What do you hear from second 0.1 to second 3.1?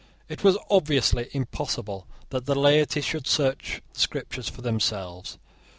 It was obviously impossible that the laity